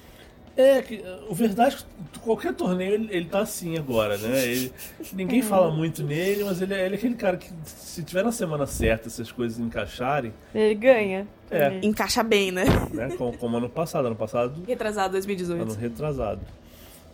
É, 0.58 0.82
que, 0.82 1.04
o 1.30 1.36
verdade 1.36 1.76
é 1.76 2.12
que 2.14 2.20
qualquer 2.20 2.54
torneio 2.54 2.94
ele, 2.94 3.08
ele 3.12 3.26
tá 3.26 3.40
assim 3.40 3.78
agora, 3.78 4.18
né? 4.18 4.46
Ele- 4.48 4.72
ninguém 5.12 5.42
fala 5.42 5.70
muito 5.70 6.02
nele, 6.02 6.46
mas 6.46 6.62
ele, 6.62 6.74
é- 6.74 6.86
ele 6.86 6.96
é 6.96 6.98
aquele 6.98 7.16
cara 7.16 7.36
que, 7.36 7.50
se 7.66 8.02
tiver 8.04 8.24
na 8.24 8.32
semana 8.32 8.66
certa, 8.66 9.10
se 9.10 9.22
as 9.22 9.32
coisas 9.32 9.60
encaixarem, 9.60 10.32
Ele 10.54 10.76
ganha. 10.76 11.28
É. 11.52 11.80
Encaixa 11.84 12.24
bem, 12.24 12.52
né? 12.52 12.64
né? 12.94 13.10
Como, 13.18 13.38
como 13.38 13.58
ano 13.58 13.70
passado. 13.70 14.06
Ano 14.08 14.16
passado, 14.16 14.64
Retrasado 14.66 15.08
ano 15.08 15.12
2018. 15.26 15.74
retrasado. 15.74 16.42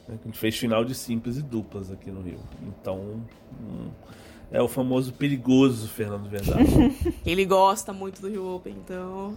né, 0.07 0.17
A 0.21 0.25
gente 0.27 0.37
fez 0.37 0.55
final 0.57 0.85
de 0.85 0.93
simples 0.95 1.37
e 1.37 1.41
duplas 1.41 1.91
aqui 1.91 2.11
no 2.11 2.21
Rio. 2.21 2.39
Então, 2.67 3.21
hum, 3.59 3.89
é 4.51 4.61
o 4.61 4.67
famoso 4.67 5.13
perigoso 5.13 5.87
Fernando 5.89 6.29
Verdade. 6.29 6.63
Ele 7.25 7.43
gosta 7.45 7.91
muito 7.91 8.21
do 8.21 8.29
Rio 8.29 8.55
Open, 8.55 8.73
então. 8.85 9.35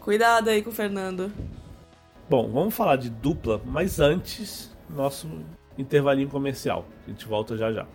Cuidado 0.00 0.48
aí 0.48 0.62
com 0.62 0.70
o 0.70 0.72
Fernando. 0.72 1.30
Bom, 2.30 2.48
vamos 2.48 2.72
falar 2.72 2.94
de 2.94 3.10
dupla, 3.10 3.60
mas 3.66 3.98
antes, 3.98 4.70
nosso 4.88 5.28
intervalinho 5.76 6.28
comercial. 6.28 6.86
A 7.04 7.10
gente 7.10 7.26
volta 7.26 7.56
já 7.56 7.72
já. 7.72 7.88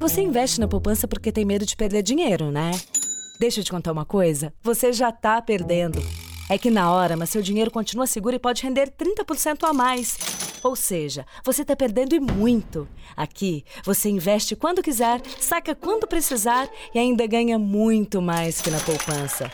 Você 0.00 0.22
investe 0.22 0.58
na 0.58 0.66
poupança 0.66 1.06
porque 1.06 1.30
tem 1.30 1.44
medo 1.44 1.66
de 1.66 1.76
perder 1.76 2.02
dinheiro, 2.02 2.50
né? 2.50 2.70
Deixa 3.38 3.60
eu 3.60 3.64
te 3.64 3.70
contar 3.70 3.92
uma 3.92 4.06
coisa: 4.06 4.50
você 4.62 4.94
já 4.94 5.12
tá 5.12 5.42
perdendo. 5.42 5.98
É 6.48 6.56
que 6.56 6.70
na 6.70 6.90
hora, 6.90 7.14
mas 7.14 7.28
seu 7.28 7.42
dinheiro 7.42 7.70
continua 7.70 8.06
seguro 8.06 8.36
e 8.36 8.38
pode 8.38 8.62
render 8.62 8.90
30% 8.90 9.62
a 9.68 9.74
mais. 9.74 10.16
Ou 10.64 10.74
seja, 10.74 11.26
você 11.44 11.66
tá 11.66 11.76
perdendo 11.76 12.14
e 12.14 12.20
muito. 12.20 12.88
Aqui, 13.14 13.62
você 13.84 14.08
investe 14.08 14.56
quando 14.56 14.82
quiser, 14.82 15.20
saca 15.38 15.74
quando 15.74 16.06
precisar 16.06 16.66
e 16.94 16.98
ainda 16.98 17.26
ganha 17.26 17.58
muito 17.58 18.22
mais 18.22 18.62
que 18.62 18.70
na 18.70 18.80
poupança. 18.80 19.50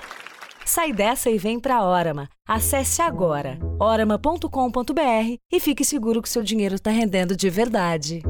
Sai 0.69 0.93
dessa 0.93 1.31
e 1.31 1.39
vem 1.39 1.59
pra 1.59 1.83
Orama. 1.83 2.29
Acesse 2.47 3.01
agora 3.01 3.59
orama.com.br 3.81 5.37
e 5.51 5.61
fique 5.61 5.83
seguro 5.83 6.21
que 6.21 6.29
seu 6.29 6.43
dinheiro 6.43 6.79
tá 6.79 6.91
rendendo 6.91 7.35
de 7.35 7.49
verdade. 7.49 8.23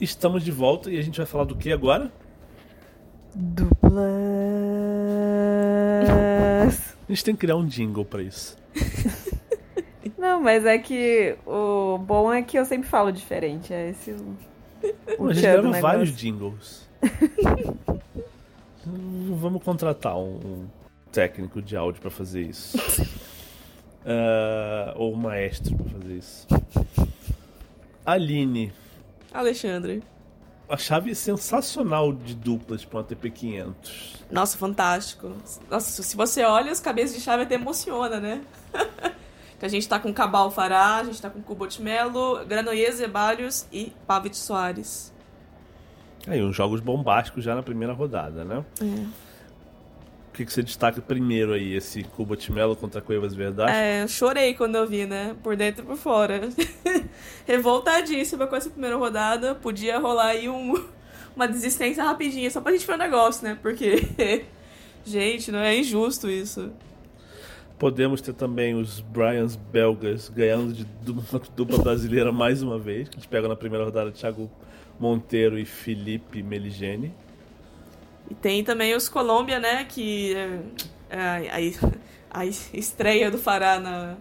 Estamos 0.00 0.42
de 0.42 0.50
volta 0.50 0.90
e 0.90 0.98
a 0.98 1.02
gente 1.02 1.18
vai 1.18 1.24
falar 1.24 1.44
do 1.44 1.54
que 1.54 1.70
agora? 1.70 2.12
Duplas. 3.32 3.94
A 7.08 7.12
gente 7.12 7.24
tem 7.24 7.34
que 7.34 7.40
criar 7.42 7.54
um 7.54 7.64
jingle 7.64 8.04
pra 8.04 8.22
isso. 8.24 8.58
Não, 10.18 10.42
mas 10.42 10.66
é 10.66 10.78
que 10.78 11.36
o 11.46 11.96
bom 11.98 12.32
é 12.32 12.42
que 12.42 12.58
eu 12.58 12.64
sempre 12.64 12.88
falo 12.88 13.12
diferente. 13.12 13.72
É 13.72 13.90
esse 13.90 14.10
o. 14.10 14.36
o 15.16 15.28
a 15.28 15.32
gente 15.32 15.42
grava 15.42 15.80
vários 15.80 16.10
jingles. 16.10 16.88
Vamos 18.86 19.62
contratar 19.62 20.16
um, 20.16 20.66
técnico 21.10 21.60
de 21.60 21.76
áudio 21.76 22.00
pra 22.00 22.10
fazer 22.10 22.42
isso. 22.42 22.76
Ah, 24.08 24.94
ou 24.94 25.14
um 25.14 25.16
maestro 25.16 25.74
pra 25.74 25.84
fazer 25.98 26.14
isso. 26.14 26.46
Aline, 28.04 28.72
Alexandre. 29.32 30.00
a 30.68 30.76
chave 30.76 31.12
sensacional 31.12 32.12
de 32.12 32.36
duplas 32.36 32.84
pra 32.84 32.98
um 32.98 33.00
ATP 33.00 33.30
500. 33.32 34.24
Nossa, 34.30 34.56
fantástico. 34.56 35.32
Nossa, 35.68 36.04
se 36.04 36.16
você 36.16 36.44
olha, 36.44 36.70
os 36.70 36.78
cabeças 36.78 37.16
de 37.16 37.20
chave 37.20 37.42
até 37.42 37.56
emociona, 37.56 38.20
né? 38.20 38.42
que 39.58 39.66
a 39.66 39.68
gente 39.68 39.88
tá 39.88 39.98
com 39.98 40.14
Cabal 40.14 40.52
Fará, 40.52 40.98
a 40.98 41.04
gente 41.04 41.20
tá 41.20 41.28
com 41.28 41.42
Kubot 41.42 41.82
Melo, 41.82 42.44
Granollers, 42.46 42.96
Zebalhos 42.98 43.66
e 43.72 43.92
Pavic 44.06 44.36
Soares. 44.36 45.12
Aí, 46.26 46.42
uns 46.42 46.56
jogos 46.56 46.80
bombásticos 46.80 47.44
já 47.44 47.54
na 47.54 47.62
primeira 47.62 47.92
rodada, 47.92 48.44
né? 48.44 48.64
O 48.82 50.32
que, 50.36 50.44
que 50.44 50.52
você 50.52 50.62
destaca 50.62 51.00
primeiro 51.00 51.52
aí? 51.52 51.74
Esse 51.74 52.02
Kubot 52.02 52.52
Melo 52.52 52.76
contra 52.76 53.00
Cuevas 53.00 53.34
Verdade? 53.34 53.72
É, 53.72 54.02
eu 54.02 54.08
chorei 54.08 54.52
quando 54.54 54.74
eu 54.76 54.86
vi, 54.86 55.06
né? 55.06 55.34
Por 55.42 55.56
dentro 55.56 55.82
e 55.82 55.86
por 55.86 55.96
fora. 55.96 56.40
Revoltadíssima 57.46 58.46
com 58.46 58.56
essa 58.56 58.68
primeira 58.68 58.96
rodada. 58.96 59.54
Podia 59.54 59.98
rolar 59.98 60.26
aí 60.26 60.48
um, 60.48 60.74
uma 61.34 61.46
desistência 61.48 62.04
rapidinha, 62.04 62.50
só 62.50 62.60
pra 62.60 62.72
gente 62.72 62.86
ver 62.86 62.94
o 62.94 62.98
negócio, 62.98 63.44
né? 63.46 63.56
Porque, 63.62 64.44
gente, 65.06 65.50
não 65.50 65.60
é 65.60 65.78
injusto 65.78 66.28
isso. 66.28 66.70
Podemos 67.78 68.20
ter 68.20 68.32
também 68.32 68.74
os 68.74 69.00
Bryans 69.00 69.54
belgas 69.56 70.28
ganhando 70.28 70.72
de 70.72 70.84
du- 70.84 71.24
dupla 71.54 71.78
brasileira 71.78 72.32
mais 72.32 72.62
uma 72.62 72.78
vez. 72.78 73.08
Que 73.08 73.16
a 73.16 73.18
gente 73.20 73.28
pega 73.28 73.48
na 73.48 73.56
primeira 73.56 73.84
rodada 73.84 74.10
Thiago 74.10 74.50
Monteiro 74.98 75.58
e 75.58 75.64
Felipe 75.64 76.42
Meligeni. 76.42 77.12
E 78.30 78.34
tem 78.34 78.64
também 78.64 78.94
os 78.94 79.08
Colômbia, 79.08 79.58
né? 79.60 79.84
Que 79.84 80.34
é, 80.34 80.58
é 81.10 81.70
a, 82.32 82.40
a 82.40 82.46
estreia 82.46 83.30
do 83.30 83.38
Fará 83.38 83.78
na, 83.78 84.16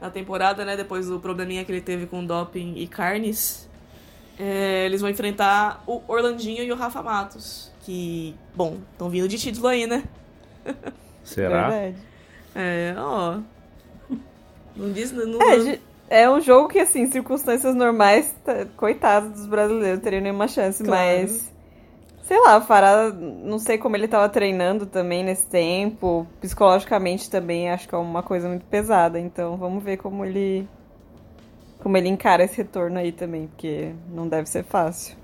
na 0.00 0.10
temporada, 0.10 0.64
né? 0.64 0.76
Depois 0.76 1.06
do 1.08 1.20
probleminha 1.20 1.64
que 1.64 1.70
ele 1.72 1.80
teve 1.80 2.06
com 2.06 2.24
doping 2.24 2.74
e 2.76 2.86
carnes. 2.86 3.68
É, 4.38 4.86
eles 4.86 5.02
vão 5.02 5.10
enfrentar 5.10 5.84
o 5.86 6.00
Orlandinho 6.08 6.62
e 6.62 6.72
o 6.72 6.74
Rafa 6.76 7.02
Matos. 7.02 7.70
Que, 7.82 8.34
bom, 8.54 8.78
estão 8.92 9.10
vindo 9.10 9.28
de 9.28 9.38
título 9.38 9.66
aí, 9.66 9.86
né? 9.86 10.04
Será? 11.24 11.68
Verdade. 11.68 11.96
É, 12.52 12.94
ó. 12.98 13.38
Não 14.74 14.92
diz. 14.92 15.12
Não, 15.12 15.40
É, 15.40 15.60
ge- 15.60 15.80
é 16.10 16.28
um 16.28 16.40
jogo 16.40 16.68
que, 16.68 16.78
assim, 16.80 17.02
em 17.02 17.10
circunstâncias 17.10 17.74
normais, 17.74 18.34
tá, 18.44 18.66
coitado 18.76 19.30
dos 19.30 19.46
brasileiros, 19.46 19.98
não 19.98 20.04
teriam 20.04 20.22
nenhuma 20.22 20.48
chance, 20.48 20.82
Claro. 20.82 21.20
mas. 21.22 21.50
Sei 22.24 22.38
lá, 22.38 22.58
o 22.58 22.60
Fará, 22.60 23.10
não 23.10 23.58
sei 23.58 23.76
como 23.76 23.96
ele 23.96 24.06
tava 24.06 24.28
treinando 24.28 24.86
também 24.86 25.24
nesse 25.24 25.46
tempo. 25.48 26.26
Psicologicamente 26.40 27.28
também 27.28 27.70
acho 27.70 27.88
que 27.88 27.94
é 27.94 27.98
uma 27.98 28.22
coisa 28.22 28.48
muito 28.48 28.64
pesada. 28.66 29.18
Então 29.18 29.56
vamos 29.56 29.82
ver 29.82 29.96
como 29.96 30.24
ele. 30.24 30.68
Como 31.80 31.96
ele 31.96 32.08
encara 32.08 32.44
esse 32.44 32.58
retorno 32.58 32.98
aí 32.98 33.10
também, 33.10 33.48
porque 33.48 33.92
não 34.12 34.28
deve 34.28 34.48
ser 34.48 34.62
fácil. 34.62 35.16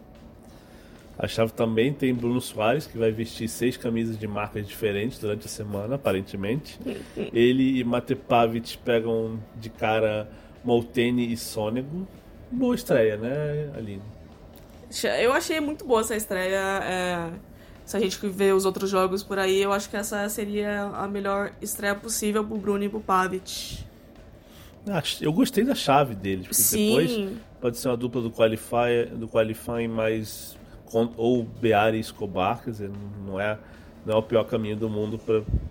A 1.19 1.29
chave 1.29 1.53
também 1.53 1.93
tem 1.93 2.13
Bruno 2.13 2.41
Soares, 2.41 2.87
que 2.87 2.99
vai 2.99 3.11
vestir 3.13 3.49
seis 3.49 3.77
camisas 3.77 4.19
de 4.19 4.27
marcas 4.27 4.67
diferentes 4.67 5.19
durante 5.19 5.47
a 5.47 5.49
semana, 5.49 5.95
aparentemente. 5.95 6.79
Ele 7.33 7.79
e 7.79 7.85
Mate 7.85 8.17
Pavic 8.17 8.77
pegam 8.79 9.39
de 9.55 9.71
cara 9.71 10.29
Molteni 10.67 11.33
e 11.33 11.37
Sonego. 11.37 12.07
Boa 12.51 12.75
estreia, 12.75 13.17
né, 13.17 13.71
Aline? 13.77 14.03
Eu 15.21 15.33
achei 15.33 15.61
muito 15.61 15.85
boa 15.85 16.01
essa 16.01 16.17
estreia. 16.17 16.59
é, 16.83 17.31
se 17.85 17.97
a 17.97 18.01
gente 18.01 18.19
vê 18.29 18.53
os 18.53 18.65
outros 18.65 18.91
jogos 18.91 19.23
por 19.23 19.39
aí, 19.39 19.63
eu 19.63 19.73
acho 19.73 19.89
que 19.89 19.97
essa 19.97 20.29
seria 20.29 20.83
a 20.83 21.07
melhor 21.07 21.53
estreia 21.63 21.95
possível 21.95 22.45
pro 22.45 22.57
Bruno 22.57 22.83
e 22.83 22.89
pro 22.89 22.99
Pavic. 22.99 23.85
Ah, 24.89 25.03
Eu 25.21 25.33
gostei 25.33 25.65
da 25.65 25.75
chave 25.75 26.15
deles, 26.17 26.49
porque 26.49 26.87
depois 26.87 27.11
Sim, 27.11 27.39
pode 27.61 27.79
ser 27.79 27.89
uma 27.89 27.97
dupla 27.97 28.21
do 28.21 28.31
Qualify, 28.31 29.07
do 29.13 29.29
qualifying 29.29 29.89
mais. 29.89 30.57
ou 31.17 31.45
Beari 31.45 31.99
e 31.99 32.01
Escobar, 32.01 32.63
quer 32.63 32.71
dizer, 32.71 32.91
não 33.25 33.41
é, 33.41 33.57
não 34.05 34.15
é 34.15 34.19
o 34.19 34.23
pior 34.23 34.45
caminho 34.45 34.77
do 34.77 34.89
mundo 34.89 35.21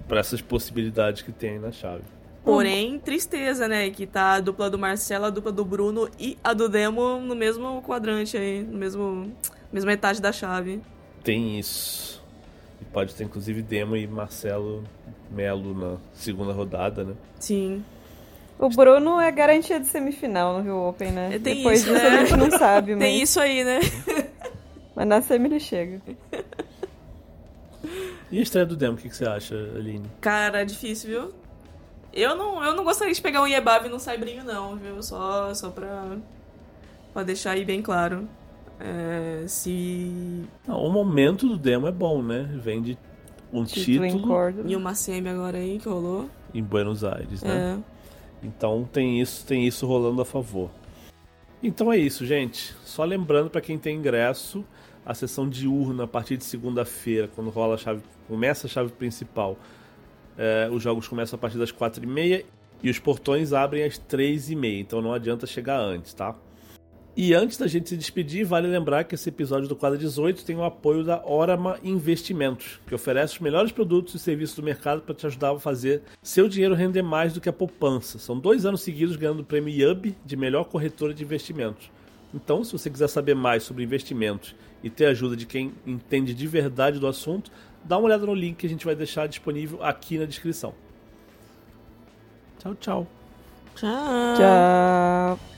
para 0.07 0.19
essas 0.19 0.41
possibilidades 0.41 1.21
que 1.21 1.33
tem 1.33 1.59
na 1.59 1.71
chave. 1.71 2.14
Porém, 2.45 2.99
tristeza, 2.99 3.67
né? 3.67 3.89
Que 3.89 4.05
tá 4.05 4.33
a 4.33 4.39
dupla 4.39 4.69
do 4.69 4.77
Marcelo, 4.77 5.25
a 5.25 5.29
dupla 5.29 5.51
do 5.51 5.65
Bruno 5.65 6.09
e 6.19 6.37
a 6.43 6.53
do 6.53 6.69
Demo 6.69 7.19
no 7.19 7.35
mesmo 7.35 7.81
quadrante 7.81 8.37
aí, 8.37 8.61
no 8.63 8.77
mesmo 8.77 9.31
mesma 9.73 9.91
metade 9.91 10.21
da 10.21 10.31
chave. 10.31 10.79
Tem 11.23 11.59
isso. 11.59 12.23
E 12.79 12.85
pode 12.85 13.15
ter 13.15 13.23
inclusive 13.23 13.61
Demo 13.61 13.97
e 13.97 14.07
Marcelo 14.07 14.83
Melo 15.31 15.73
na 15.73 15.97
segunda 16.13 16.53
rodada, 16.53 17.03
né? 17.03 17.13
Sim. 17.39 17.83
O 18.57 18.69
Bruno 18.69 19.19
é 19.19 19.29
garantia 19.31 19.79
de 19.79 19.87
semifinal 19.87 20.57
no 20.57 20.63
Rio 20.63 20.87
Open, 20.87 21.11
né? 21.11 21.35
É, 21.35 21.39
tem 21.39 21.57
Depois 21.57 21.81
isso, 21.81 21.91
disso 21.91 22.03
né? 22.03 22.09
a 22.09 22.25
gente 22.25 22.37
não 22.37 22.51
sabe, 22.57 22.91
mas, 22.95 23.03
Tem 23.03 23.21
isso 23.21 23.39
aí, 23.39 23.63
né? 23.65 23.79
mas 24.95 25.07
na 25.07 25.21
semi 25.21 25.47
ele 25.47 25.59
chega. 25.59 26.01
E 28.31 28.39
a 28.39 28.41
estreia 28.41 28.65
do 28.65 28.77
Demo, 28.77 28.93
o 28.93 28.97
que, 28.97 29.09
que 29.09 29.15
você 29.15 29.25
acha, 29.25 29.55
Aline? 29.75 30.09
Cara, 30.21 30.61
é 30.61 30.65
difícil, 30.65 31.09
viu? 31.09 31.44
Eu 32.15 32.35
não, 32.35 32.63
eu 32.63 32.73
não 32.73 32.83
gostaria 32.83 33.13
de 33.13 33.21
pegar 33.21 33.41
um 33.41 33.47
Iebave 33.47 33.89
no 33.89 33.99
Saibrinho, 33.99 34.43
não, 34.43 34.77
viu? 34.77 35.03
Só, 35.03 35.53
só 35.53 35.69
pra, 35.69 36.17
pra 37.13 37.23
deixar 37.23 37.51
aí 37.51 37.65
bem 37.65 37.81
claro. 37.81 38.27
É, 38.79 39.43
se. 39.47 40.45
Não, 40.67 40.81
o 40.81 40.91
momento 40.91 41.47
do 41.47 41.57
Demo 41.57 41.87
é 41.87 41.91
bom, 41.91 42.21
né? 42.21 42.49
Vem 42.55 42.81
de 42.81 42.97
um 43.51 43.63
Título, 43.63 44.09
título. 44.09 44.69
E 44.69 44.75
uma 44.75 44.95
semi 44.95 45.29
agora 45.29 45.57
aí 45.57 45.77
que 45.77 45.87
rolou. 45.87 46.29
em 46.53 46.63
Buenos 46.63 47.03
Aires, 47.03 47.41
né? 47.43 47.77
É. 47.81 48.45
Então 48.45 48.87
tem 48.91 49.21
isso, 49.21 49.45
tem 49.45 49.65
isso 49.65 49.85
rolando 49.85 50.21
a 50.21 50.25
favor. 50.25 50.69
Então 51.61 51.91
é 51.91 51.97
isso, 51.97 52.25
gente. 52.25 52.75
Só 52.83 53.03
lembrando 53.03 53.49
para 53.49 53.61
quem 53.61 53.77
tem 53.77 53.97
ingresso, 53.97 54.63
a 55.05 55.13
sessão 55.13 55.49
diurna 55.49 56.03
a 56.03 56.07
partir 56.07 56.37
de 56.37 56.43
segunda-feira, 56.43 57.29
quando 57.33 57.49
rola 57.49 57.75
a 57.75 57.77
chave, 57.77 58.01
começa 58.27 58.67
a 58.67 58.69
chave 58.69 58.91
principal, 58.91 59.57
É, 60.37 60.69
os 60.71 60.81
jogos 60.81 61.07
começam 61.07 61.37
a 61.37 61.39
partir 61.39 61.57
das 61.57 61.71
4h30 61.71 62.45
e 62.83 62.89
os 62.89 62.99
portões 62.99 63.53
abrem 63.53 63.83
às 63.83 63.97
3h30, 63.97 64.79
então 64.79 65.01
não 65.01 65.13
adianta 65.13 65.47
chegar 65.47 65.79
antes, 65.79 66.13
tá? 66.13 66.35
E 67.17 67.33
antes 67.33 67.57
da 67.57 67.65
gente 67.65 67.87
se 67.87 67.95
despedir, 67.95 68.45
vale 68.45 68.67
lembrar 68.67 69.05
que 69.05 69.15
esse 69.15 69.29
episódio 69.29 69.69
do 69.69 69.75
Quadro 69.75 69.97
18 69.97 70.43
tem 70.43 70.57
o 70.57 70.65
apoio 70.65 71.01
da 71.01 71.25
Orama 71.25 71.79
Investimentos, 71.81 72.81
que 72.85 72.93
oferece 72.93 73.35
os 73.35 73.39
melhores 73.39 73.71
produtos 73.71 74.15
e 74.15 74.19
serviços 74.19 74.57
do 74.57 74.63
mercado 74.63 75.01
para 75.01 75.15
te 75.15 75.25
ajudar 75.25 75.53
a 75.53 75.59
fazer 75.59 76.01
seu 76.21 76.49
dinheiro 76.49 76.75
render 76.75 77.01
mais 77.01 77.31
do 77.31 77.39
que 77.39 77.47
a 77.47 77.53
poupança. 77.53 78.19
São 78.19 78.37
dois 78.37 78.65
anos 78.65 78.81
seguidos 78.81 79.15
ganhando 79.15 79.39
o 79.39 79.45
prêmio 79.45 79.73
IUB 79.73 80.13
de 80.25 80.35
melhor 80.35 80.65
corretora 80.65 81.13
de 81.13 81.23
investimentos. 81.23 81.89
Então, 82.33 82.63
se 82.63 82.71
você 82.73 82.89
quiser 82.89 83.07
saber 83.07 83.35
mais 83.35 83.63
sobre 83.63 83.83
investimentos 83.83 84.55
e 84.83 84.89
ter 84.89 85.05
ajuda 85.05 85.35
de 85.35 85.45
quem 85.45 85.73
entende 85.85 86.33
de 86.33 86.47
verdade 86.47 86.99
do 86.99 87.07
assunto, 87.07 87.51
dá 87.83 87.97
uma 87.97 88.05
olhada 88.05 88.25
no 88.25 88.33
link 88.33 88.57
que 88.57 88.67
a 88.67 88.69
gente 88.69 88.85
vai 88.85 88.95
deixar 88.95 89.27
disponível 89.27 89.83
aqui 89.83 90.17
na 90.17 90.25
descrição. 90.25 90.73
Tchau, 92.59 92.75
tchau. 92.75 93.07
Tchau. 93.75 94.35
Tchau. 94.37 95.54